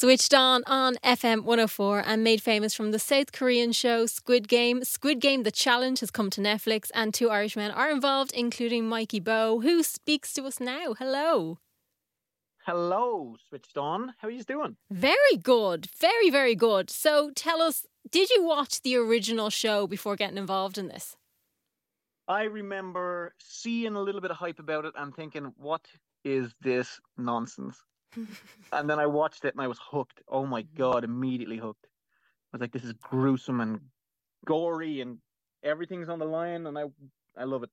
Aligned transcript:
Switched 0.00 0.32
on 0.32 0.62
on 0.66 0.94
FM 1.04 1.44
104 1.44 2.02
and 2.06 2.24
made 2.24 2.40
famous 2.40 2.72
from 2.72 2.90
the 2.90 2.98
South 2.98 3.32
Korean 3.32 3.70
show 3.70 4.06
Squid 4.06 4.48
Game. 4.48 4.82
Squid 4.82 5.20
Game 5.20 5.42
The 5.42 5.50
Challenge 5.50 6.00
has 6.00 6.10
come 6.10 6.30
to 6.30 6.40
Netflix 6.40 6.90
and 6.94 7.12
two 7.12 7.28
Irishmen 7.28 7.70
are 7.70 7.90
involved, 7.90 8.32
including 8.32 8.84
Mikie 8.84 9.22
Bowe, 9.22 9.60
who 9.60 9.82
speaks 9.82 10.32
to 10.32 10.44
us 10.44 10.58
now. 10.58 10.94
Hello. 10.98 11.58
Hello, 12.64 13.36
Switched 13.46 13.76
On. 13.76 14.14
How 14.16 14.28
are 14.28 14.30
you 14.30 14.42
doing? 14.42 14.78
Very 14.90 15.36
good. 15.36 15.88
Very, 15.98 16.30
very 16.30 16.54
good. 16.54 16.88
So 16.88 17.30
tell 17.36 17.60
us, 17.60 17.84
did 18.10 18.30
you 18.30 18.42
watch 18.42 18.80
the 18.80 18.96
original 18.96 19.50
show 19.50 19.86
before 19.86 20.16
getting 20.16 20.38
involved 20.38 20.78
in 20.78 20.88
this? 20.88 21.14
I 22.26 22.44
remember 22.44 23.34
seeing 23.38 23.96
a 23.96 24.00
little 24.00 24.22
bit 24.22 24.30
of 24.30 24.38
hype 24.38 24.60
about 24.60 24.86
it 24.86 24.94
and 24.96 25.14
thinking, 25.14 25.52
what 25.58 25.86
is 26.24 26.54
this 26.62 26.98
nonsense? 27.18 27.76
and 28.72 28.88
then 28.90 28.98
I 28.98 29.06
watched 29.06 29.44
it 29.44 29.54
and 29.54 29.62
I 29.62 29.68
was 29.68 29.78
hooked. 29.80 30.22
Oh 30.28 30.46
my 30.46 30.62
Mm-hmm. 30.74 30.76
god, 30.76 31.04
immediately 31.04 31.58
hooked. 31.58 31.86
I 32.52 32.56
was 32.56 32.60
like, 32.60 32.72
this 32.72 32.84
is 32.84 32.92
gruesome 32.94 33.60
and 33.60 33.80
gory 34.46 35.00
and 35.00 35.18
everything's 35.62 36.08
on 36.08 36.18
the 36.18 36.26
line 36.26 36.66
and 36.66 36.78
I 36.78 36.84
I 37.36 37.44
love 37.44 37.62
it. 37.62 37.70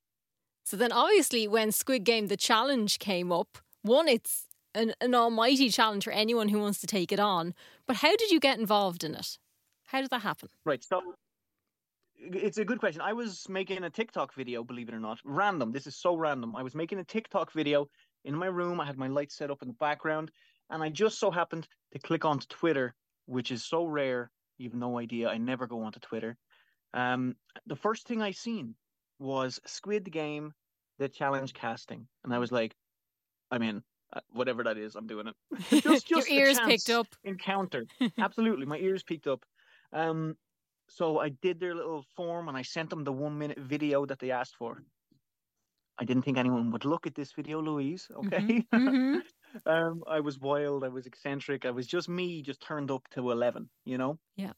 So 0.64 0.78
then, 0.78 0.92
obviously, 0.92 1.48
when 1.48 1.72
Squid 1.72 2.04
Game 2.04 2.28
The 2.28 2.38
Challenge 2.38 3.00
came 3.00 3.32
up, 3.32 3.58
one, 3.84 4.08
it's 4.08 4.48
an, 4.76 4.94
an 5.02 5.16
almighty 5.16 5.70
challenge 5.70 6.04
for 6.04 6.12
anyone 6.12 6.50
who 6.50 6.60
wants 6.60 6.80
to 6.82 6.88
take 6.88 7.12
it 7.12 7.20
on. 7.20 7.54
But 7.86 7.98
how 7.98 8.16
did 8.16 8.32
you 8.32 8.40
get 8.40 8.60
involved 8.60 9.04
in 9.04 9.16
it? 9.16 9.40
How 9.86 10.02
did 10.02 10.10
that 10.10 10.22
happen? 10.22 10.50
Right, 10.66 10.84
so 10.84 11.02
it's 12.20 12.58
a 12.58 12.66
good 12.66 12.80
question. 12.80 13.02
I 13.02 13.14
was 13.14 13.48
making 13.48 13.84
a 13.84 13.90
TikTok 13.90 14.34
video, 14.34 14.64
believe 14.64 14.90
it 14.90 14.96
or 14.96 15.00
not. 15.00 15.20
Random. 15.24 15.72
This 15.72 15.88
is 15.88 15.96
so 15.96 16.16
random. 16.16 16.56
I 16.56 16.64
was 16.64 16.76
making 16.76 17.00
a 17.00 17.04
TikTok 17.04 17.52
video 17.54 17.88
in 18.28 18.36
my 18.36 18.46
room. 18.48 18.80
I 18.80 18.86
had 18.86 18.98
my 18.98 19.08
lights 19.08 19.36
set 19.36 19.50
up 19.50 19.62
in 19.62 19.70
the 19.70 19.74
background, 19.76 20.32
and 20.70 20.84
I 20.84 20.90
just 20.90 21.20
so 21.20 21.32
happened 21.32 21.68
to 21.94 22.00
click 22.00 22.26
onto 22.26 22.46
Twitter, 22.48 22.94
which 23.26 23.52
is 23.52 23.66
so 23.66 23.86
rare. 23.86 24.30
You've 24.58 24.76
no 24.76 25.00
idea. 25.00 25.30
I 25.30 25.38
never 25.38 25.66
go 25.66 25.82
onto 25.82 26.00
Twitter. 26.00 26.38
Um, 26.94 27.36
the 27.66 27.76
first 27.76 28.08
thing 28.08 28.22
I 28.22 28.32
seen 28.32 28.76
was 29.20 29.60
Squid 29.66 30.12
Game, 30.12 30.54
the 31.00 31.10
challenge 31.10 31.54
casting, 31.54 32.08
and 32.24 32.34
I 32.34 32.38
was 32.38 32.52
like, 32.52 32.76
I 33.50 33.58
mean. 33.58 33.82
Uh, 34.14 34.22
whatever 34.32 34.64
that 34.64 34.78
is, 34.78 34.96
I'm 34.96 35.06
doing 35.06 35.28
it. 35.28 35.36
just, 35.70 35.84
just 36.08 36.10
Your 36.10 36.24
ears 36.30 36.58
picked 36.62 36.90
up. 36.90 37.08
Encounter. 37.26 37.86
Absolutely, 38.18 38.66
my 38.66 38.78
ears 38.78 39.04
picked 39.04 39.28
up. 39.28 39.44
Um, 39.92 40.38
so 40.88 41.20
I 41.20 41.28
did 41.30 41.60
their 41.60 41.76
little 41.76 42.06
form 42.16 42.48
and 42.48 42.58
I 42.58 42.62
sent 42.62 42.90
them 42.90 43.04
the 43.04 43.12
one 43.12 43.38
minute 43.38 43.60
video 43.60 44.06
that 44.06 44.20
they 44.20 44.32
asked 44.32 44.56
for. 44.56 44.82
I 46.00 46.06
didn't 46.06 46.24
think 46.24 46.38
anyone 46.38 46.72
would 46.72 46.86
look 46.86 47.08
at 47.08 47.16
this 47.16 47.32
video, 47.32 47.62
Louise. 47.62 48.08
Okay. 48.16 48.66
Mhm. 48.74 49.22
um, 49.66 50.04
I 50.08 50.20
was 50.20 50.40
wild. 50.40 50.84
I 50.84 50.90
was 50.90 51.06
eccentric. 51.06 51.66
I 51.66 51.72
was 51.72 51.88
just 51.88 52.08
me, 52.08 52.42
just 52.42 52.62
turned 52.62 52.92
up 52.92 53.08
to 53.12 53.32
11, 53.32 53.70
you 53.86 53.98
know? 53.98 54.20
Yeah. 54.36 54.54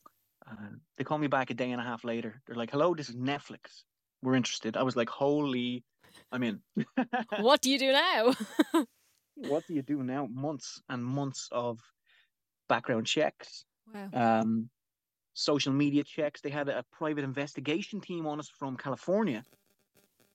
Uh, 0.50 0.56
they 0.98 1.04
called 1.04 1.22
me 1.22 1.28
back 1.28 1.50
a 1.50 1.54
day 1.54 1.72
and 1.72 1.80
a 1.80 1.84
half 1.84 2.04
later. 2.04 2.42
They're 2.46 2.56
like, 2.56 2.72
hello, 2.72 2.94
this 2.94 3.10
is 3.10 3.16
Netflix. 3.16 3.84
We're 4.22 4.36
interested. 4.36 4.76
I 4.76 4.84
was 4.84 4.96
like, 4.96 5.10
holy, 5.10 5.84
I'm 6.32 6.44
in. 6.44 6.60
what 7.40 7.62
do 7.62 7.70
you 7.70 7.80
do 7.80 7.92
now? 7.92 8.34
what 9.36 9.66
do 9.68 9.74
you 9.74 9.82
do 9.82 10.04
now? 10.04 10.28
Months 10.30 10.82
and 10.90 11.04
months 11.04 11.48
of 11.52 11.80
background 12.68 13.08
checks, 13.08 13.66
wow. 13.94 14.10
um, 14.14 14.70
social 15.34 15.72
media 15.72 16.04
checks. 16.04 16.42
They 16.42 16.50
had 16.50 16.68
a 16.68 16.84
private 16.92 17.24
investigation 17.24 18.02
team 18.02 18.26
on 18.28 18.40
us 18.40 18.50
from 18.50 18.76
California, 18.76 19.44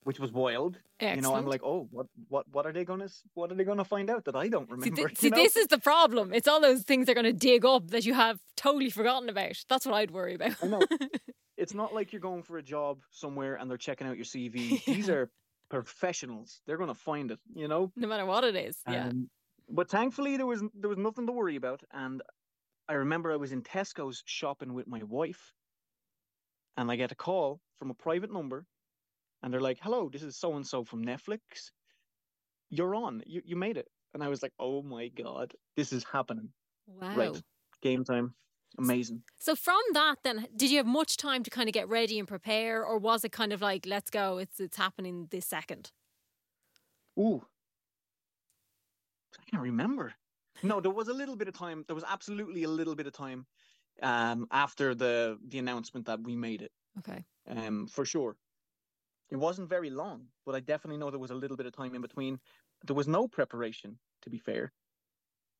which 0.04 0.20
was 0.20 0.32
wild. 0.32 0.78
Excellent. 1.00 1.16
You 1.16 1.22
know, 1.22 1.34
I'm 1.34 1.46
like, 1.46 1.62
oh, 1.64 1.88
what, 1.90 2.06
what, 2.28 2.46
what 2.52 2.66
are 2.66 2.72
they 2.72 2.84
gonna, 2.84 3.08
what 3.34 3.50
are 3.50 3.54
they 3.54 3.64
gonna 3.64 3.84
find 3.84 4.08
out 4.08 4.26
that 4.26 4.36
I 4.36 4.48
don't 4.48 4.70
remember? 4.70 5.08
see 5.14 5.26
you 5.26 5.30
know? 5.30 5.36
this 5.36 5.56
is 5.56 5.66
the 5.66 5.78
problem. 5.78 6.32
It's 6.32 6.46
all 6.46 6.60
those 6.60 6.82
things 6.82 7.06
they're 7.06 7.14
going 7.14 7.24
to 7.24 7.32
dig 7.32 7.64
up 7.64 7.88
that 7.90 8.04
you 8.04 8.14
have 8.14 8.38
totally 8.56 8.90
forgotten 8.90 9.28
about. 9.28 9.56
That's 9.68 9.84
what 9.84 9.94
I'd 9.94 10.10
worry 10.10 10.34
about. 10.34 10.52
I 10.62 10.66
know. 10.66 10.82
It's 11.56 11.74
not 11.74 11.94
like 11.94 12.12
you're 12.12 12.20
going 12.20 12.42
for 12.42 12.58
a 12.58 12.62
job 12.62 12.98
somewhere 13.10 13.54
and 13.54 13.70
they're 13.70 13.78
checking 13.78 14.06
out 14.06 14.16
your 14.16 14.24
CV. 14.24 14.84
These 14.86 15.08
are 15.08 15.30
professionals. 15.70 16.60
They're 16.66 16.76
gonna 16.76 16.94
find 16.94 17.30
it. 17.30 17.38
You 17.54 17.68
know. 17.68 17.92
no 17.96 18.08
matter 18.08 18.26
what 18.26 18.44
it 18.44 18.56
is. 18.56 18.76
Yeah. 18.88 19.08
Um, 19.08 19.30
but 19.68 19.88
thankfully, 19.88 20.36
there 20.36 20.46
was 20.46 20.62
there 20.74 20.88
was 20.88 20.98
nothing 20.98 21.26
to 21.26 21.32
worry 21.32 21.56
about, 21.56 21.82
and 21.92 22.22
I 22.88 22.94
remember 22.94 23.32
I 23.32 23.36
was 23.36 23.52
in 23.52 23.62
Tesco's 23.62 24.22
shopping 24.26 24.74
with 24.74 24.86
my 24.86 25.02
wife, 25.04 25.54
and 26.76 26.90
I 26.90 26.96
get 26.96 27.12
a 27.12 27.14
call 27.14 27.60
from 27.78 27.90
a 27.90 27.94
private 27.94 28.32
number, 28.32 28.66
and 29.44 29.54
they're 29.54 29.62
like, 29.62 29.80
"Hello, 29.82 30.10
this 30.10 30.24
is 30.24 30.38
so 30.38 30.56
and 30.56 30.66
so 30.66 30.84
from 30.84 31.04
Netflix. 31.06 31.70
You're 32.70 32.94
on. 32.94 33.22
You 33.26 33.40
you 33.44 33.56
made 33.56 33.76
it." 33.78 33.88
And 34.12 34.22
I 34.22 34.28
was 34.28 34.42
like, 34.42 34.52
"Oh 34.58 34.82
my 34.82 35.08
god, 35.08 35.54
this 35.76 35.92
is 35.92 36.04
happening! 36.04 36.52
wow. 36.86 37.14
Right, 37.14 37.42
game 37.82 38.04
time, 38.04 38.36
amazing." 38.78 39.24
So 39.36 39.54
from 39.54 39.80
that, 39.92 40.16
then, 40.24 40.48
did 40.56 40.70
you 40.70 40.78
have 40.78 40.86
much 40.86 41.16
time 41.16 41.42
to 41.42 41.50
kind 41.50 41.68
of 41.68 41.72
get 41.72 41.88
ready 41.88 42.18
and 42.18 42.26
prepare, 42.26 42.84
or 42.84 42.98
was 42.98 43.24
it 43.24 43.32
kind 43.32 43.52
of 43.52 43.60
like, 43.60 43.86
let's 43.86 44.10
go, 44.10 44.38
it's 44.38 44.58
it's 44.60 44.76
happening 44.76 45.26
this 45.30 45.46
second? 45.46 45.92
Ooh, 47.18 47.44
I 49.38 49.42
can't 49.50 49.62
remember. 49.62 50.14
No, 50.62 50.80
there 50.80 50.90
was 50.92 51.08
a 51.08 51.12
little 51.14 51.36
bit 51.36 51.48
of 51.48 51.54
time. 51.54 51.84
There 51.86 51.94
was 51.94 52.04
absolutely 52.04 52.62
a 52.62 52.68
little 52.68 52.94
bit 52.94 53.06
of 53.06 53.12
time 53.12 53.46
um, 54.02 54.46
after 54.50 54.94
the 54.94 55.38
the 55.46 55.58
announcement 55.58 56.06
that 56.06 56.22
we 56.22 56.36
made 56.36 56.62
it. 56.62 56.72
Okay. 56.98 57.26
um, 57.48 57.88
for 57.88 58.04
sure. 58.06 58.38
It 59.34 59.38
wasn't 59.38 59.68
very 59.68 59.90
long, 59.90 60.30
but 60.46 60.54
I 60.54 60.60
definitely 60.60 60.98
know 60.98 61.10
there 61.10 61.20
was 61.20 61.30
a 61.32 61.34
little 61.42 61.56
bit 61.58 61.66
of 61.66 61.74
time 61.74 61.94
in 61.94 62.02
between. 62.02 62.40
There 62.86 62.96
was 62.96 63.08
no 63.08 63.28
preparation, 63.28 64.00
to 64.22 64.30
be 64.30 64.38
fair. 64.38 64.72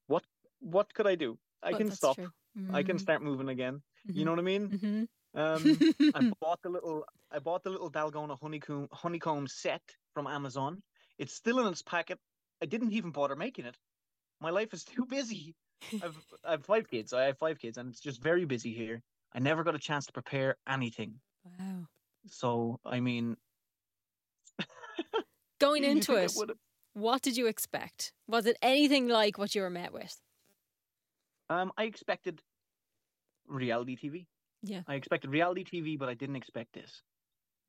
What 0.06 0.26
what 0.60 0.94
could 0.94 1.06
I 1.06 1.14
do? 1.14 1.38
I 1.62 1.74
can 1.74 1.90
stop. 1.90 2.18
true. 2.18 2.32
I 2.68 2.82
can 2.82 2.98
start 2.98 3.22
moving 3.22 3.48
again. 3.50 3.82
You 4.14 4.24
know 4.24 4.30
what 4.32 4.38
I 4.40 4.42
mean? 4.42 4.72
hmm 4.72 5.04
Um, 5.34 5.84
I 6.14 6.22
bought 6.40 6.62
the 6.62 6.70
little 6.70 7.06
I 7.30 7.40
bought 7.40 7.64
the 7.64 7.70
little 7.70 7.90
Dalgona 7.92 8.38
honeycomb 8.40 8.88
honeycomb 8.92 9.48
set 9.48 9.96
from 10.14 10.26
Amazon. 10.28 10.82
It's 11.18 11.34
still 11.34 11.60
in 11.60 11.68
its 11.68 11.82
packet. 11.82 12.20
I 12.62 12.66
didn't 12.66 12.92
even 12.92 13.12
bother 13.12 13.36
making 13.36 13.66
it. 13.66 13.78
My 14.40 14.50
life 14.50 14.74
is 14.74 14.84
too 14.94 15.06
busy. 15.06 15.56
I've 16.00 16.24
I've 16.44 16.66
five 16.66 16.88
kids. 16.88 17.12
I 17.12 17.24
have 17.26 17.38
five 17.38 17.58
kids, 17.60 17.78
and 17.78 17.90
it's 17.90 18.00
just 18.00 18.22
very 18.22 18.46
busy 18.46 18.74
here. 18.74 19.02
I 19.32 19.40
never 19.40 19.64
got 19.64 19.76
a 19.76 19.80
chance 19.80 20.06
to 20.06 20.12
prepare 20.12 20.56
anything. 20.68 21.20
wow. 21.44 21.88
So 22.26 22.80
I 22.84 23.00
mean, 23.00 23.36
Going 25.58 25.84
into 25.90 26.14
think 26.14 26.18
I 26.18 26.24
it, 26.24 26.50
what 26.94 27.22
did 27.22 27.36
you 27.36 27.46
expect? 27.46 28.12
Was 28.28 28.46
it 28.46 28.56
anything 28.62 29.08
like 29.08 29.36
what 29.38 29.54
you 29.54 29.62
were 29.62 29.70
met 29.70 29.92
with? 29.92 30.20
Um, 31.50 31.72
I 31.76 31.84
expected 31.84 32.40
reality 33.46 33.96
TV. 33.96 34.26
Yeah. 34.62 34.82
I 34.86 34.94
expected 34.94 35.30
reality 35.30 35.64
TV, 35.64 35.98
but 35.98 36.08
I 36.08 36.14
didn't 36.14 36.36
expect 36.36 36.72
this. 36.72 37.02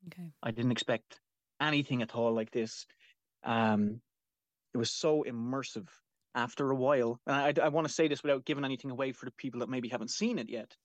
Okay. 0.08 0.32
I 0.44 0.52
didn't 0.52 0.72
expect 0.72 1.20
anything 1.60 2.02
at 2.02 2.16
all 2.16 2.34
like 2.34 2.52
this. 2.52 2.86
Um, 3.44 4.02
it 4.74 4.78
was 4.78 4.92
so 4.92 5.24
immersive. 5.28 5.90
After 6.36 6.70
a 6.70 6.76
while, 6.76 7.18
and 7.28 7.60
I, 7.60 7.66
I 7.66 7.70
want 7.70 7.88
to 7.88 7.94
say 7.94 8.10
this 8.10 8.22
without 8.22 8.44
giving 8.44 8.66
anything 8.66 8.92
away 8.92 9.14
for 9.14 9.24
the 9.26 9.32
people 9.32 9.62
that 9.62 9.70
maybe 9.70 9.88
haven't 9.88 10.12
seen 10.12 10.38
it 10.38 10.50
yet. 10.50 10.76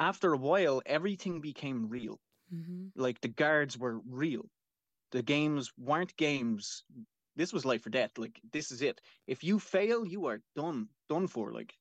After 0.00 0.32
a 0.32 0.36
while, 0.36 0.82
everything 0.84 1.40
became 1.40 1.88
real. 1.88 2.18
hmm 2.50 2.88
Like 2.96 3.20
the 3.20 3.28
guards 3.28 3.78
were 3.78 4.00
real. 4.00 4.50
The 5.12 5.22
games 5.22 5.72
weren't 5.76 6.16
games. 6.16 6.84
This 7.36 7.52
was 7.52 7.64
life 7.64 7.86
or 7.86 7.90
death. 7.90 8.18
Like 8.18 8.40
this 8.52 8.70
is 8.70 8.82
it. 8.82 9.00
If 9.26 9.42
you 9.44 9.58
fail, 9.58 10.06
you 10.06 10.26
are 10.26 10.42
done, 10.54 10.88
done 11.08 11.26
for. 11.28 11.52
Like 11.52 11.78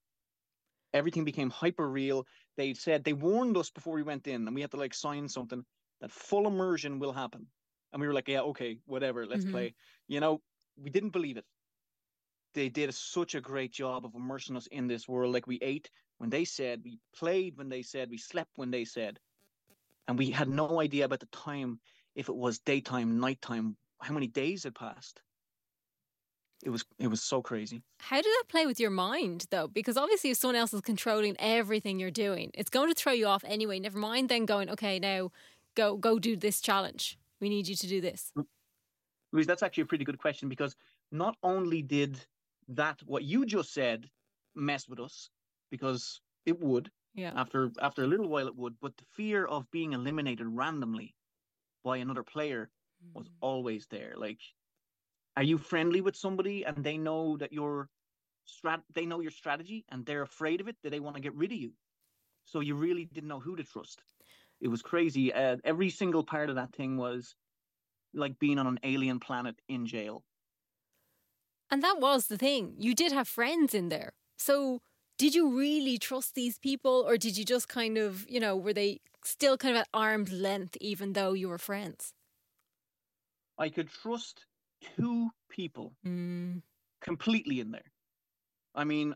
everything 0.94 1.26
became 1.26 1.50
hyper 1.50 1.90
real. 1.90 2.26
They 2.58 2.74
said 2.74 3.04
they 3.04 3.14
warned 3.14 3.58
us 3.58 3.70
before 3.70 3.96
we 3.96 4.04
went 4.04 4.28
in, 4.28 4.48
and 4.48 4.56
we 4.56 4.62
had 4.62 4.72
to 4.72 4.78
like 4.78 4.94
sign 4.94 5.28
something 5.28 5.66
that 6.02 6.12
full 6.12 6.48
immersion 6.48 7.00
will 7.00 7.14
happen. 7.14 7.48
And 7.92 8.02
we 8.02 8.08
were 8.08 8.14
like, 8.14 8.28
yeah, 8.28 8.42
okay, 8.42 8.80
whatever, 8.86 9.26
let's 9.26 9.46
Mhm. 9.46 9.46
play. 9.46 9.76
You 10.08 10.20
know, 10.20 10.42
we 10.78 10.90
didn't 10.90 11.12
believe 11.12 11.38
it. 11.38 11.46
They 12.54 12.70
did 12.70 12.94
such 12.94 13.36
a 13.36 13.42
great 13.42 13.72
job 13.72 14.06
of 14.06 14.16
immersing 14.16 14.56
us 14.56 14.68
in 14.68 14.88
this 14.88 15.08
world. 15.08 15.34
Like 15.34 15.48
we 15.48 15.60
ate 15.62 15.92
when 16.18 16.30
they 16.30 16.46
said, 16.46 16.84
we 16.84 17.00
played 17.14 17.58
when 17.58 17.70
they 17.70 17.82
said, 17.84 18.10
we 18.10 18.18
slept 18.18 18.52
when 18.58 18.72
they 18.72 18.86
said, 18.86 19.20
and 20.08 20.18
we 20.18 20.32
had 20.32 20.50
no 20.50 20.80
idea 20.82 21.06
about 21.06 21.20
the 21.22 21.28
time 21.28 21.82
if 22.20 22.28
it 22.28 22.36
was 22.36 22.60
daytime, 22.60 23.18
nighttime, 23.18 23.78
how 24.02 24.14
many 24.14 24.28
days 24.28 24.66
had 24.66 24.76
passed. 24.76 25.22
It 26.62 26.70
was 26.70 26.84
it 27.00 27.08
was 27.08 27.22
so 27.22 27.42
crazy. 27.42 27.82
How 28.02 28.18
did 28.18 28.26
that 28.26 28.44
play 28.50 28.66
with 28.66 28.78
your 28.78 28.90
mind, 28.90 29.46
though? 29.50 29.70
Because 29.70 29.96
obviously, 29.96 30.32
if 30.32 30.38
someone 30.38 30.58
else 30.58 30.74
is 30.74 30.82
controlling 30.82 31.38
everything 31.40 31.98
you're 31.98 32.12
doing, 32.12 32.52
it's 32.54 32.70
going 32.70 32.90
to 32.90 32.94
throw 32.94 33.14
you 33.14 33.28
off 33.28 33.46
anyway. 33.48 33.80
Never 33.80 33.98
mind 33.98 34.28
then 34.28 34.46
going, 34.46 34.70
okay, 34.70 35.00
now 35.00 35.32
go 35.76 35.96
go 35.96 36.20
do 36.20 36.36
this 36.36 36.60
challenge. 36.60 37.18
We 37.40 37.48
need 37.48 37.70
you 37.70 37.76
to 37.78 37.88
do 37.88 38.02
this. 38.02 38.34
Mm. 38.38 38.46
Louise, 39.32 39.48
that's 39.48 39.64
actually 39.64 39.84
a 39.84 39.86
pretty 39.86 40.04
good 40.04 40.18
question 40.18 40.50
because 40.50 40.76
not 41.14 41.38
only 41.42 41.82
did 41.82 42.20
that 42.68 43.00
what 43.06 43.24
you 43.24 43.46
just 43.46 43.74
said 43.74 44.10
mess 44.56 44.90
with 44.90 45.00
us, 45.00 45.30
because 45.72 46.20
it 46.46 46.60
would 46.60 46.92
Yeah. 47.16 47.32
after 47.38 47.72
after 47.82 48.04
a 48.04 48.08
little 48.08 48.28
while 48.28 48.48
it 48.48 48.58
would, 48.58 48.76
but 48.82 48.98
the 48.98 49.06
fear 49.16 49.46
of 49.46 49.72
being 49.72 49.94
eliminated 49.94 50.48
randomly 50.48 51.16
by 51.84 51.98
another 51.98 52.24
player 52.24 52.72
was 53.14 53.28
Mm. 53.28 53.40
always 53.42 53.88
there. 53.88 54.16
Like, 54.18 54.42
are 55.38 55.44
you 55.44 55.58
friendly 55.58 56.02
with 56.02 56.16
somebody 56.16 56.66
and 56.66 56.84
they 56.84 56.98
know 56.98 57.38
that 57.38 57.52
you're 57.54 57.90
strat 58.48 58.84
they 58.94 59.06
know 59.06 59.22
your 59.22 59.32
strategy 59.32 59.86
and 59.90 60.06
they're 60.06 60.24
afraid 60.24 60.62
of 60.62 60.68
it 60.68 60.78
that 60.84 60.92
they 60.92 61.00
want 61.00 61.16
to 61.16 61.22
get 61.22 61.36
rid 61.36 61.52
of 61.52 61.58
you. 61.60 61.74
So 62.46 62.62
you 62.62 62.76
really 62.76 63.06
didn't 63.06 63.30
know 63.30 63.40
who 63.42 63.56
to 63.58 63.64
trust. 63.64 64.04
It 64.62 64.70
was 64.70 64.82
crazy. 64.84 65.34
Uh, 65.34 65.58
every 65.66 65.90
single 65.90 66.24
part 66.26 66.50
of 66.50 66.56
that 66.58 66.74
thing 66.74 66.98
was 66.98 67.36
like 68.14 68.40
being 68.40 68.60
on 68.60 68.68
an 68.68 68.80
alien 68.84 69.20
planet 69.20 69.62
in 69.70 69.86
jail. 69.88 70.26
And 71.70 71.84
that 71.84 72.00
was 72.00 72.28
the 72.28 72.38
thing. 72.38 72.76
You 72.80 72.96
did 72.96 73.12
have 73.12 73.28
friends 73.28 73.74
in 73.74 73.90
there. 73.90 74.14
So 74.38 74.82
did 75.18 75.36
you 75.36 75.58
really 75.58 75.98
trust 75.98 76.36
these 76.36 76.58
people 76.58 77.04
or 77.08 77.18
did 77.18 77.38
you 77.38 77.46
just 77.46 77.68
kind 77.68 77.98
of, 77.98 78.28
you 78.30 78.40
know, 78.40 78.56
were 78.56 78.74
they 78.74 79.00
still 79.24 79.58
kind 79.58 79.76
of 79.76 79.82
at 79.82 79.90
arm's 79.94 80.32
length 80.32 80.78
even 80.82 81.14
though 81.14 81.34
you 81.34 81.50
were 81.50 81.58
friends? 81.58 82.14
I 83.58 83.70
could 83.70 83.90
trust 83.90 84.46
two 84.96 85.30
people 85.50 85.94
mm. 86.06 86.62
completely 87.02 87.60
in 87.60 87.72
there. 87.72 87.92
I 88.74 88.86
mean, 88.86 89.16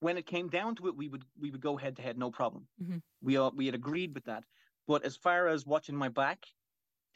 when 0.00 0.16
it 0.16 0.26
came 0.26 0.48
down 0.48 0.74
to 0.76 0.88
it, 0.88 0.96
we 0.96 1.08
would 1.08 1.24
we 1.40 1.50
would 1.50 1.60
go 1.60 1.76
head 1.76 1.96
to 1.96 2.02
head, 2.02 2.18
no 2.18 2.30
problem. 2.30 2.66
Mm-hmm. 2.82 2.98
We 3.22 3.36
all 3.36 3.52
we 3.54 3.66
had 3.66 3.74
agreed 3.74 4.14
with 4.14 4.24
that. 4.24 4.44
But 4.86 5.04
as 5.04 5.16
far 5.16 5.48
as 5.48 5.64
watching 5.64 5.96
my 5.96 6.08
back, 6.08 6.38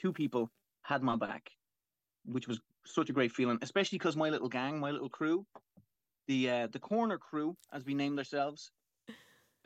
two 0.01 0.13
people 0.13 0.51
had 0.83 1.03
my 1.03 1.17
back, 1.17 1.51
which 2.25 2.49
was 2.49 2.61
such 2.87 3.11
a 3.11 3.13
great 3.13 3.33
feeling, 3.33 3.59
especially 3.61 3.99
because 3.99 4.17
my 4.17 4.31
little 4.31 4.49
gang, 4.49 4.81
my 4.81 4.91
little 4.91 5.11
crew, 5.11 5.45
the 6.29 6.51
uh, 6.51 6.67
the 6.69 6.79
corner 6.79 7.19
crew, 7.19 7.57
as 7.73 7.85
we 7.85 7.95
named 7.95 8.19
ourselves, 8.19 8.71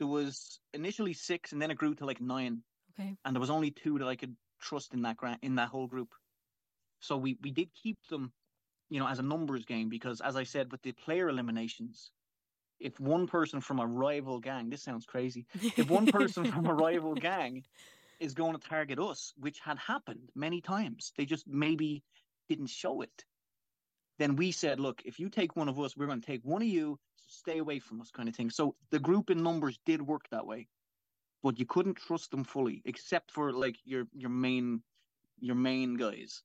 there 0.03 0.09
was 0.09 0.59
initially 0.73 1.13
six, 1.13 1.53
and 1.53 1.61
then 1.61 1.71
it 1.71 1.77
grew 1.77 1.95
to 1.95 2.05
like 2.05 2.19
nine. 2.19 2.61
Okay. 2.99 3.15
And 3.23 3.33
there 3.33 3.39
was 3.39 3.49
only 3.49 3.71
two 3.71 3.97
that 3.99 4.07
I 4.07 4.17
could 4.17 4.35
trust 4.59 4.93
in 4.93 5.01
that 5.03 5.15
in 5.41 5.55
that 5.55 5.69
whole 5.69 5.87
group. 5.87 6.09
So 6.99 7.15
we 7.15 7.37
we 7.41 7.51
did 7.51 7.69
keep 7.73 7.97
them, 8.09 8.33
you 8.89 8.99
know, 8.99 9.07
as 9.07 9.19
a 9.19 9.23
numbers 9.23 9.63
game 9.63 9.87
because, 9.87 10.19
as 10.19 10.35
I 10.35 10.43
said, 10.43 10.73
with 10.73 10.81
the 10.81 10.91
player 10.91 11.29
eliminations, 11.29 12.11
if 12.81 12.99
one 12.99 13.27
person 13.27 13.61
from 13.61 13.79
a 13.79 13.87
rival 13.87 14.41
gang, 14.41 14.69
this 14.69 14.83
sounds 14.83 15.05
crazy, 15.05 15.45
if 15.77 15.89
one 15.89 16.07
person 16.07 16.51
from 16.51 16.65
a 16.65 16.73
rival 16.73 17.15
gang 17.29 17.63
is 18.19 18.33
going 18.33 18.57
to 18.57 18.67
target 18.67 18.99
us, 18.99 19.31
which 19.37 19.59
had 19.59 19.77
happened 19.79 20.29
many 20.35 20.59
times, 20.59 21.13
they 21.17 21.25
just 21.25 21.47
maybe 21.47 22.03
didn't 22.49 22.67
show 22.67 23.01
it. 23.01 23.23
Then 24.19 24.35
we 24.35 24.51
said, 24.51 24.81
look, 24.81 25.01
if 25.05 25.17
you 25.17 25.29
take 25.29 25.55
one 25.55 25.69
of 25.69 25.79
us, 25.79 25.95
we're 25.95 26.07
going 26.07 26.19
to 26.19 26.27
take 26.27 26.43
one 26.43 26.61
of 26.61 26.67
you, 26.67 26.99
stay 27.33 27.59
away 27.59 27.79
from 27.79 28.01
us, 28.01 28.11
kind 28.11 28.29
of 28.29 28.35
thing. 28.35 28.49
So 28.49 28.75
the 28.91 28.99
group 28.99 29.29
in 29.29 29.43
numbers 29.43 29.79
did 29.85 30.01
work 30.01 30.29
that 30.31 30.45
way, 30.45 30.67
but 31.41 31.59
you 31.59 31.65
couldn't 31.65 31.97
trust 31.97 32.31
them 32.31 32.43
fully, 32.43 32.81
except 32.85 33.31
for 33.31 33.51
like 33.51 33.77
your 33.85 34.07
your 34.13 34.29
main 34.29 34.81
your 35.39 35.55
main 35.55 35.95
guys. 35.95 36.43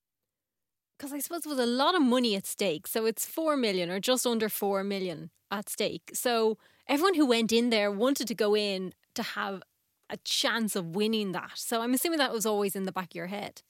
Because 0.98 1.12
I 1.12 1.20
suppose 1.20 1.42
there 1.42 1.54
was 1.54 1.60
a 1.60 1.66
lot 1.66 1.94
of 1.94 2.02
money 2.02 2.34
at 2.34 2.46
stake. 2.46 2.86
So 2.86 3.06
it's 3.06 3.24
four 3.24 3.56
million 3.56 3.90
or 3.90 4.00
just 4.00 4.26
under 4.26 4.48
four 4.48 4.82
million 4.82 5.30
at 5.50 5.68
stake. 5.68 6.10
So 6.14 6.58
everyone 6.88 7.14
who 7.14 7.26
went 7.26 7.52
in 7.52 7.70
there 7.70 7.90
wanted 7.90 8.26
to 8.28 8.34
go 8.34 8.56
in 8.56 8.92
to 9.14 9.22
have 9.22 9.62
a 10.10 10.16
chance 10.18 10.74
of 10.74 10.96
winning 10.96 11.32
that. 11.32 11.52
So 11.54 11.82
I'm 11.82 11.94
assuming 11.94 12.18
that 12.18 12.32
was 12.32 12.46
always 12.46 12.74
in 12.74 12.84
the 12.84 12.92
back 12.92 13.12
of 13.12 13.14
your 13.14 13.26
head. 13.26 13.62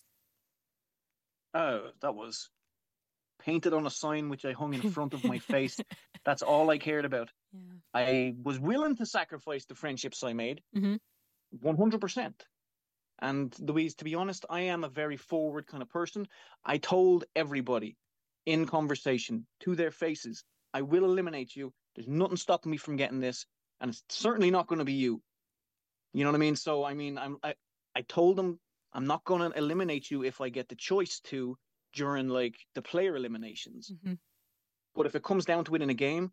Oh, 1.54 1.90
that 2.00 2.14
was 2.14 2.50
painted 3.48 3.72
on 3.72 3.86
a 3.86 3.90
sign 3.90 4.28
which 4.28 4.44
I 4.44 4.52
hung 4.52 4.74
in 4.74 4.90
front 4.90 5.14
of 5.14 5.24
my 5.24 5.38
face. 5.54 5.80
That's 6.24 6.42
all 6.42 6.68
I 6.70 6.76
cared 6.76 7.06
about. 7.06 7.30
Yeah. 7.52 7.60
I 7.94 8.34
was 8.42 8.60
willing 8.60 8.96
to 8.96 9.06
sacrifice 9.06 9.64
the 9.64 9.74
friendships 9.74 10.22
I 10.22 10.34
made, 10.34 10.60
mm-hmm. 10.76 10.96
100%. 11.66 12.34
And 13.20 13.54
Louise, 13.58 13.94
to 13.96 14.04
be 14.04 14.14
honest, 14.14 14.44
I 14.50 14.60
am 14.60 14.84
a 14.84 14.88
very 14.88 15.16
forward 15.16 15.66
kind 15.66 15.82
of 15.82 15.88
person. 15.88 16.28
I 16.62 16.76
told 16.76 17.24
everybody 17.34 17.96
in 18.44 18.66
conversation 18.66 19.46
to 19.60 19.74
their 19.74 19.90
faces, 19.90 20.44
I 20.74 20.82
will 20.82 21.04
eliminate 21.04 21.56
you. 21.56 21.72
There's 21.94 22.06
nothing 22.06 22.36
stopping 22.36 22.70
me 22.70 22.76
from 22.76 22.96
getting 22.96 23.20
this, 23.20 23.46
and 23.80 23.90
it's 23.90 24.02
certainly 24.10 24.50
not 24.50 24.66
going 24.66 24.78
to 24.78 24.84
be 24.84 24.92
you. 24.92 25.22
You 26.12 26.24
know 26.24 26.30
what 26.30 26.36
I 26.36 26.40
mean? 26.40 26.56
So 26.56 26.84
I 26.84 26.94
mean, 26.94 27.18
I'm 27.18 27.38
I, 27.42 27.54
I 27.96 28.02
told 28.02 28.36
them 28.36 28.60
I'm 28.92 29.06
not 29.06 29.24
going 29.24 29.50
to 29.50 29.58
eliminate 29.58 30.10
you 30.10 30.22
if 30.22 30.40
I 30.40 30.48
get 30.50 30.68
the 30.68 30.76
choice 30.76 31.20
to 31.24 31.56
during 31.94 32.28
like 32.28 32.54
the 32.74 32.82
player 32.82 33.16
eliminations. 33.16 33.90
Mm-hmm. 33.92 34.14
But 34.94 35.06
if 35.06 35.14
it 35.14 35.22
comes 35.22 35.44
down 35.44 35.64
to 35.64 35.74
it 35.74 35.82
in 35.82 35.90
a 35.90 35.94
game, 35.94 36.32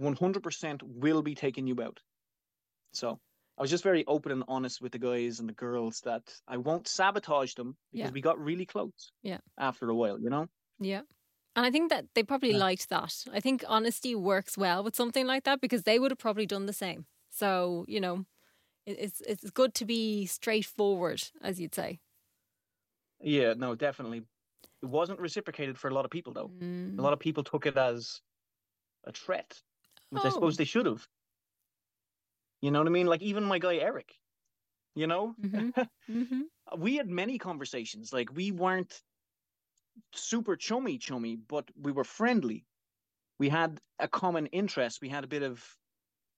100% 0.00 0.82
will 0.82 1.22
be 1.22 1.34
taking 1.34 1.66
you 1.66 1.80
out. 1.82 2.00
So 2.92 3.18
I 3.58 3.62
was 3.62 3.70
just 3.70 3.82
very 3.84 4.04
open 4.06 4.32
and 4.32 4.44
honest 4.48 4.80
with 4.80 4.92
the 4.92 4.98
guys 4.98 5.40
and 5.40 5.48
the 5.48 5.52
girls 5.54 6.00
that 6.04 6.22
I 6.46 6.56
won't 6.56 6.86
sabotage 6.88 7.54
them 7.54 7.76
because 7.92 8.08
Yeah. 8.08 8.12
we 8.12 8.20
got 8.20 8.38
really 8.38 8.64
close. 8.66 9.12
Yeah. 9.22 9.38
After 9.58 9.90
a 9.90 9.94
while, 9.94 10.18
you 10.20 10.30
know. 10.30 10.48
Yeah. 10.78 11.02
And 11.56 11.66
I 11.66 11.70
think 11.72 11.90
that 11.90 12.06
they 12.14 12.22
probably 12.22 12.52
Yeah. 12.52 12.58
liked 12.58 12.88
that. 12.88 13.24
I 13.32 13.40
think 13.40 13.64
honesty 13.66 14.14
works 14.14 14.56
well 14.56 14.84
with 14.84 14.94
something 14.94 15.26
like 15.26 15.44
that 15.44 15.60
because 15.60 15.82
they 15.82 15.98
would 15.98 16.12
have 16.12 16.18
probably 16.18 16.46
done 16.46 16.66
the 16.66 16.72
same. 16.72 17.06
So, 17.30 17.84
you 17.88 18.00
know, 18.00 18.24
it's 18.86 19.20
it's 19.22 19.50
good 19.50 19.74
to 19.74 19.84
be 19.84 20.24
straightforward, 20.26 21.22
as 21.42 21.60
you'd 21.60 21.74
say. 21.74 21.98
Yeah. 23.20 23.54
No, 23.54 23.74
definitely. 23.74 24.22
It 24.82 24.86
wasn't 24.86 25.20
reciprocated 25.20 25.78
for 25.78 25.88
a 25.88 25.94
lot 25.94 26.04
of 26.04 26.10
people 26.10 26.32
though. 26.32 26.48
Mm. 26.48 26.98
A 26.98 27.02
lot 27.02 27.12
of 27.12 27.18
people 27.20 27.42
took 27.44 27.66
it 27.66 27.76
as 27.76 28.20
a 29.04 29.12
threat, 29.12 29.62
which 30.10 30.24
I 30.24 30.28
Oh. 30.28 30.30
suppose 30.30 30.56
they 30.56 30.64
should 30.64 30.86
have. 30.86 31.08
You 32.60 32.70
know 32.70 32.80
what 32.80 32.88
I 32.88 32.90
mean? 32.90 33.06
Like 33.06 33.22
even 33.22 33.44
my 33.44 33.58
guy 33.58 33.76
Eric. 33.76 34.18
You 34.94 35.06
know, 35.06 35.34
Mhm. 35.40 35.88
hmm 36.06 36.42
we 36.78 36.96
had 36.96 37.08
many 37.08 37.38
conversations. 37.38 38.12
Like 38.12 38.32
we 38.32 38.50
weren't 38.52 39.02
super 40.14 40.56
chummy 40.56 40.98
chummy, 40.98 41.36
but 41.36 41.70
we 41.76 41.92
were 41.92 42.04
friendly. 42.04 42.66
We 43.38 43.48
had 43.48 43.80
a 43.98 44.08
common 44.08 44.46
interest. 44.46 45.00
We 45.00 45.08
had 45.08 45.24
a 45.24 45.28
bit 45.28 45.42
of 45.42 45.76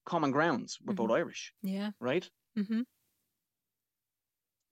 common 0.06 0.30
grounds. 0.32 0.78
We're 0.80 0.94
both 0.94 1.10
Irish, 1.10 1.54
Yeah. 1.62 1.92
right? 2.00 2.30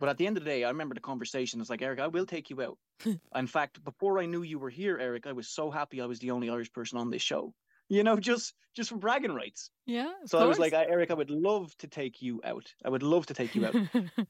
But 0.01 0.09
at 0.09 0.17
the 0.17 0.27
end 0.27 0.37
of 0.37 0.45
the 0.45 0.51
day, 0.51 0.65
I 0.65 0.69
remember 0.69 0.95
the 0.95 1.01
conversation. 1.01 1.61
It's 1.61 1.71
like, 1.71 1.83
Eric, 1.83 1.99
I 2.01 2.07
will 2.07 2.27
take 2.27 2.51
you 2.51 2.63
out. 2.63 2.79
In 3.35 3.47
fact, 3.47 3.83
before 3.85 4.19
I 4.21 4.27
knew 4.27 4.43
you 4.43 4.59
were 4.59 4.71
here, 4.71 4.99
Eric, 4.99 5.27
I 5.27 5.33
was 5.33 5.49
so 5.49 5.71
happy 5.71 6.01
I 6.01 6.07
was 6.07 6.19
the 6.21 6.31
only 6.31 6.51
Irish 6.51 6.73
person 6.73 6.99
on 6.99 7.11
this 7.11 7.23
show. 7.23 7.53
You 7.89 8.05
know, 8.05 8.17
just 8.17 8.55
just 8.75 8.91
for 8.91 8.97
bragging 8.97 9.33
rights. 9.35 9.71
Yeah. 9.87 10.13
So 10.27 10.39
I 10.39 10.45
was 10.45 10.59
like, 10.59 10.75
Eric, 10.75 11.11
I 11.11 11.15
would 11.15 11.31
love 11.31 11.75
to 11.79 11.87
take 11.89 12.21
you 12.21 12.41
out. 12.45 12.73
I 12.85 12.91
would 12.91 13.03
love 13.03 13.27
to 13.27 13.35
take 13.35 13.55
you 13.55 13.67
out. 13.67 13.75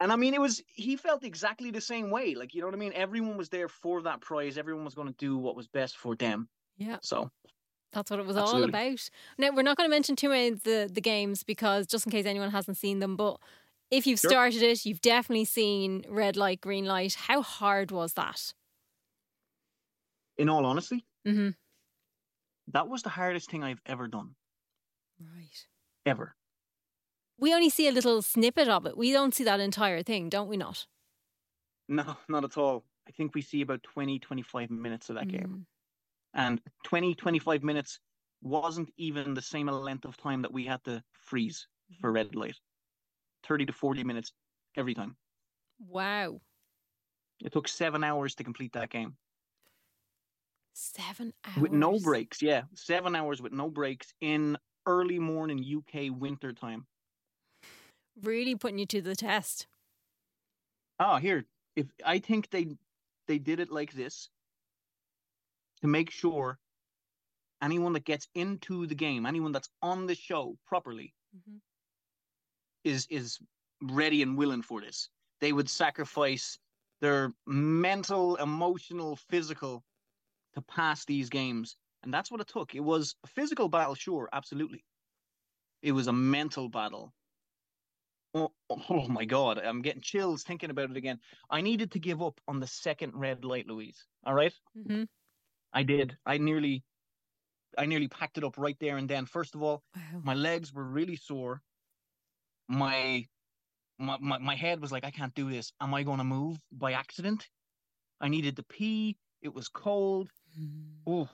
And 0.00 0.12
I 0.12 0.16
mean, 0.16 0.34
it 0.34 0.40
was, 0.40 0.62
he 0.74 0.96
felt 0.96 1.24
exactly 1.24 1.70
the 1.70 1.80
same 1.80 2.10
way. 2.10 2.34
Like, 2.34 2.54
you 2.54 2.60
know 2.60 2.66
what 2.66 2.74
I 2.74 2.78
mean? 2.78 2.92
Everyone 2.94 3.38
was 3.38 3.48
there 3.48 3.68
for 3.68 4.02
that 4.02 4.20
prize. 4.20 4.58
Everyone 4.58 4.84
was 4.84 4.94
going 4.94 5.08
to 5.08 5.14
do 5.14 5.38
what 5.38 5.56
was 5.56 5.66
best 5.68 5.96
for 5.96 6.14
them. 6.14 6.48
yeah. 6.76 6.98
So, 7.00 7.30
That's 7.92 8.10
what 8.10 8.20
it 8.20 8.26
was 8.26 8.36
Absolutely. 8.36 8.64
all 8.64 8.68
about. 8.68 9.10
Now 9.38 9.50
we're 9.54 9.62
not 9.62 9.78
going 9.78 9.88
to 9.88 9.90
mention 9.90 10.14
too 10.14 10.28
many 10.28 10.48
of 10.48 10.64
the 10.64 10.90
the 10.92 11.00
games 11.00 11.44
because 11.44 11.86
just 11.86 12.04
in 12.04 12.12
case 12.12 12.26
anyone 12.26 12.50
hasn't 12.50 12.76
seen 12.76 12.98
them, 12.98 13.16
but 13.16 13.40
if 13.90 14.06
you've 14.06 14.20
Sure. 14.20 14.30
started 14.30 14.62
it, 14.62 14.84
you've 14.84 15.00
definitely 15.00 15.44
seen 15.44 16.04
red 16.08 16.36
light, 16.36 16.60
green 16.60 16.84
light. 16.84 17.14
How 17.14 17.42
hard 17.42 17.90
was 17.90 18.14
that? 18.14 18.52
in 20.38 20.50
all 20.50 20.66
honesty, 20.66 21.06
Mm-hmm. 21.26 21.48
that 22.72 22.88
was 22.88 23.02
the 23.02 23.08
hardest 23.08 23.50
thing 23.50 23.64
I've 23.64 23.80
ever 23.86 24.06
done. 24.06 24.34
Right. 25.18 25.66
Ever. 26.04 26.36
We 27.38 27.54
only 27.54 27.70
see 27.70 27.88
a 27.88 27.92
little 27.92 28.20
snippet 28.20 28.68
of 28.68 28.84
it. 28.84 28.96
We 28.98 29.12
don't 29.12 29.34
see 29.34 29.44
that 29.44 29.60
entire 29.60 30.02
thing, 30.02 30.28
don't 30.28 30.48
we? 30.48 30.56
Not. 30.58 30.86
No, 31.88 32.16
not 32.28 32.44
at 32.44 32.58
all. 32.58 32.84
I 33.08 33.12
think 33.12 33.34
we 33.34 33.40
see 33.40 33.62
about 33.62 33.82
20, 33.82 34.18
25 34.18 34.70
minutes 34.70 35.08
of 35.08 35.16
that 35.16 35.28
game. 35.28 35.48
Mm. 35.48 35.66
And 36.34 36.60
20, 36.84 37.14
25 37.14 37.62
minutes 37.62 37.98
wasn't 38.42 38.92
even 38.98 39.32
the 39.32 39.40
same 39.42 39.68
length 39.68 40.04
of 40.04 40.18
time 40.18 40.42
that 40.42 40.52
we 40.52 40.66
had 40.66 40.84
to 40.84 41.02
freeze 41.12 41.66
for 42.00 42.12
red 42.12 42.34
light. 42.34 42.56
30 43.46 43.66
to 43.66 43.72
40 43.72 44.04
minutes 44.04 44.32
every 44.76 44.94
time. 44.94 45.16
Wow. 45.78 46.40
It 47.44 47.52
took 47.52 47.68
seven 47.68 48.02
hours 48.04 48.34
to 48.36 48.44
complete 48.44 48.72
that 48.72 48.90
game 48.90 49.16
Seven 50.74 51.32
hours 51.44 51.56
with 51.62 51.72
no 51.72 51.98
breaks. 51.98 52.42
Yeah, 52.42 52.64
seven 52.74 53.16
hours 53.16 53.40
with 53.40 53.52
no 53.52 53.70
breaks 53.70 54.12
in 54.20 54.58
early 54.84 55.18
morning 55.18 55.58
UK 55.64 56.10
winter 56.10 56.52
time. 56.52 56.86
Really 58.20 58.54
putting 58.56 58.78
you 58.78 58.86
to 58.86 59.00
the 59.00 59.16
test. 59.16 59.66
Oh, 60.98 61.16
here, 61.16 61.46
if 61.76 61.86
I 62.04 62.18
think 62.18 62.50
they 62.50 62.76
they 63.26 63.38
did 63.38 63.60
it 63.60 63.70
like 63.70 63.92
this 63.92 64.28
to 65.80 65.86
make 65.86 66.10
sure 66.10 66.58
anyone 67.62 67.92
that 67.94 68.04
gets 68.04 68.28
into 68.34 68.86
the 68.86 68.94
game, 68.94 69.26
anyone 69.26 69.52
that's 69.52 69.70
on 69.82 70.06
the 70.06 70.14
show 70.14 70.58
properly, 70.66 71.14
Mhm. 71.34 71.60
Is 72.86 73.06
is 73.10 73.40
ready 73.82 74.22
and 74.22 74.38
willing 74.38 74.62
for 74.62 74.80
this. 74.80 75.10
They 75.40 75.52
would 75.52 75.70
sacrifice 75.70 76.58
their 77.00 77.34
mental, 77.46 78.36
emotional, 78.36 79.16
physical 79.16 79.84
to 80.54 80.62
pass 80.62 81.04
these 81.04 81.30
games. 81.30 81.76
And 82.02 82.14
that's 82.14 82.30
what 82.30 82.40
it 82.40 82.48
took. 82.48 82.74
It 82.74 82.80
was 82.80 83.16
a 83.24 83.28
physical 83.28 83.68
battle, 83.68 83.94
sure, 83.94 84.28
absolutely. 84.32 84.86
It 85.82 85.92
was 85.92 86.06
a 86.08 86.12
mental 86.12 86.68
battle. 86.68 87.14
Oh, 88.34 88.54
oh 88.70 89.08
my 89.08 89.24
god, 89.24 89.58
I'm 89.58 89.82
getting 89.82 90.02
chills 90.02 90.44
thinking 90.44 90.70
about 90.70 90.90
it 90.90 90.96
again. 90.96 91.20
I 91.50 91.62
needed 91.62 91.92
to 91.92 91.98
give 92.00 92.22
up 92.22 92.40
on 92.48 92.60
the 92.60 92.66
second 92.66 93.14
red 93.16 93.44
light, 93.44 93.66
Louise. 93.66 94.06
All 94.24 94.34
right? 94.34 94.54
hmm 94.74 95.04
I 95.72 95.82
did. 95.84 96.18
I 96.26 96.38
nearly 96.38 96.84
I 97.78 97.86
nearly 97.86 98.08
packed 98.08 98.38
it 98.38 98.44
up 98.44 98.58
right 98.58 98.78
there 98.80 98.96
and 98.98 99.08
then. 99.10 99.26
First 99.26 99.54
of 99.54 99.62
all, 99.62 99.84
Wow. 99.94 100.20
my 100.24 100.34
legs 100.34 100.72
were 100.72 100.84
really 100.84 101.16
sore. 101.16 101.62
My 102.68 103.26
my 103.98 104.18
my, 104.20 104.38
my 104.38 104.54
head 104.54 104.80
was 104.80 104.92
like, 104.92 105.04
I 105.04 105.10
can't 105.10 105.34
do 105.34 105.50
this. 105.50 105.72
Am 105.80 105.94
I 105.94 106.02
going 106.02 106.18
to 106.18 106.24
move 106.24 106.58
by 106.72 106.92
accident? 106.92 107.48
I 108.20 108.28
needed 108.28 108.56
to 108.56 108.62
pee. 108.64 109.18
It 109.42 109.54
was 109.54 109.68
cold. 109.68 110.30
Oh, 111.06 111.28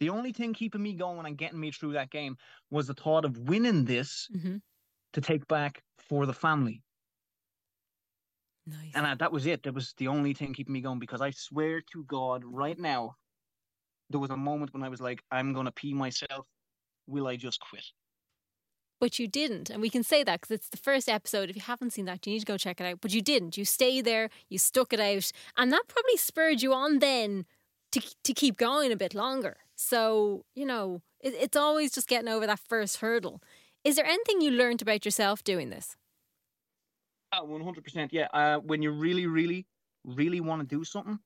the 0.00 0.10
only 0.10 0.32
thing 0.32 0.54
keeping 0.54 0.82
me 0.82 0.94
going 0.94 1.26
and 1.26 1.38
getting 1.38 1.60
me 1.60 1.70
through 1.70 1.92
that 1.92 2.10
game 2.10 2.36
was 2.70 2.86
the 2.86 2.94
thought 2.94 3.24
of 3.24 3.38
winning 3.38 3.84
this 3.84 4.30
hmm 4.32 4.56
to 5.12 5.20
take 5.20 5.46
back 5.48 5.82
for 5.98 6.26
the 6.26 6.32
family. 6.32 6.82
Nice. 8.66 8.92
And 8.94 9.06
uh, 9.06 9.14
that 9.16 9.32
was 9.32 9.46
it. 9.46 9.62
That 9.64 9.74
was 9.74 9.94
the 9.96 10.08
only 10.08 10.34
thing 10.34 10.52
keeping 10.54 10.72
me 10.72 10.80
going 10.80 10.98
because 10.98 11.20
I 11.20 11.30
swear 11.30 11.82
to 11.92 12.04
God, 12.04 12.44
right 12.44 12.78
now, 12.78 13.16
there 14.10 14.20
was 14.20 14.30
a 14.30 14.36
moment 14.36 14.72
when 14.72 14.82
I 14.82 14.88
was 14.88 15.00
like, 15.00 15.22
I'm 15.30 15.52
going 15.52 15.66
to 15.66 15.72
pee 15.72 15.94
myself. 15.94 16.46
Will 17.06 17.26
I 17.26 17.36
just 17.36 17.60
quit? 17.60 17.84
But 19.00 19.18
you 19.18 19.26
didn't. 19.26 19.70
And 19.70 19.80
we 19.80 19.90
can 19.90 20.02
say 20.02 20.22
that 20.22 20.40
because 20.40 20.54
it's 20.54 20.68
the 20.68 20.76
first 20.76 21.08
episode. 21.08 21.48
If 21.48 21.56
you 21.56 21.62
haven't 21.62 21.94
seen 21.94 22.04
that, 22.04 22.26
you 22.26 22.34
need 22.34 22.40
to 22.40 22.46
go 22.46 22.58
check 22.58 22.80
it 22.80 22.84
out. 22.84 23.00
But 23.00 23.12
you 23.12 23.22
didn't. 23.22 23.56
You 23.56 23.64
stayed 23.64 24.04
there, 24.04 24.28
you 24.48 24.58
stuck 24.58 24.92
it 24.92 25.00
out. 25.00 25.32
And 25.56 25.72
that 25.72 25.88
probably 25.88 26.16
spurred 26.16 26.62
you 26.62 26.74
on 26.74 26.98
then 26.98 27.46
to, 27.92 28.02
to 28.24 28.34
keep 28.34 28.56
going 28.56 28.92
a 28.92 28.96
bit 28.96 29.14
longer. 29.14 29.56
So, 29.74 30.44
you 30.54 30.66
know, 30.66 31.00
it, 31.20 31.34
it's 31.34 31.56
always 31.56 31.92
just 31.92 32.08
getting 32.08 32.28
over 32.28 32.46
that 32.46 32.60
first 32.60 32.98
hurdle. 32.98 33.42
Is 33.84 33.96
there 33.96 34.04
anything 34.04 34.42
you 34.42 34.50
learned 34.50 34.82
about 34.82 35.04
yourself 35.04 35.42
doing 35.42 35.70
this? 35.70 35.96
Uh, 37.32 37.42
100%. 37.42 38.08
Yeah. 38.12 38.26
Uh, 38.32 38.58
when 38.58 38.82
you 38.82 38.90
really, 38.90 39.26
really, 39.26 39.66
really 40.04 40.40
want 40.40 40.60
to 40.60 40.76
do 40.76 40.84
something, 40.84 41.18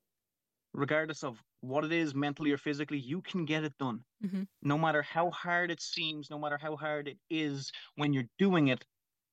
regardless 0.75 1.25
of 1.25 1.43
what 1.61 1.85
it 1.85 1.93
is, 1.93 2.15
mentally 2.15 2.53
or 2.53 2.59
physically, 2.59 2.99
you 2.99 3.23
can 3.23 3.45
get 3.47 3.65
it 3.65 3.79
done. 3.79 4.05
Mhm. 4.21 4.45
No 4.63 4.79
matter 4.79 5.03
how 5.03 5.31
hard 5.31 5.71
it 5.71 5.81
seems, 5.83 6.31
no 6.31 6.39
matter 6.39 6.59
how 6.59 6.77
hard 6.77 7.09
it 7.09 7.19
is, 7.31 7.73
when 7.97 8.13
you're 8.15 8.31
doing 8.39 8.69
it, 8.69 8.87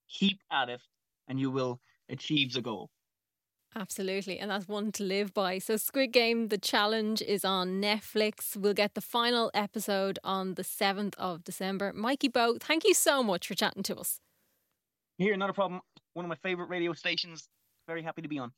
keep 0.10 0.42
at 0.52 0.70
it 0.70 0.84
and 1.28 1.40
you 1.40 1.52
will 1.52 1.82
achieve 2.10 2.54
the 2.54 2.62
goal. 2.62 2.92
Absolutely. 3.74 4.38
And 4.38 4.52
that's 4.52 4.68
one 4.68 4.92
to 4.94 5.04
live 5.04 5.34
by. 5.34 5.58
So, 5.60 5.78
Squid 5.78 6.12
Game, 6.12 6.50
the 6.50 6.58
challenge 6.58 7.22
is 7.22 7.46
on 7.46 7.82
Netflix. 7.82 8.58
We'll 8.58 8.74
get 8.74 8.96
the 8.96 9.02
final 9.02 9.50
episode 9.54 10.20
on 10.26 10.56
the 10.56 10.64
7th 10.64 11.16
of 11.18 11.44
December. 11.46 11.94
Mikie 11.94 12.32
Bowe, 12.32 12.58
thank 12.60 12.84
you 12.84 12.94
so 12.94 13.24
much 13.24 13.48
for 13.48 13.56
chatting 13.56 13.84
to 13.84 13.96
us. 13.98 14.20
Here, 15.18 15.38
not 15.38 15.50
a 15.50 15.54
problem. 15.54 15.82
One 16.14 16.26
of 16.26 16.30
my 16.30 16.36
favorite 16.36 16.68
radio 16.68 16.94
stations. 16.94 17.48
Very 17.88 18.02
happy 18.04 18.22
to 18.24 18.28
be 18.28 18.40
on. 18.40 18.50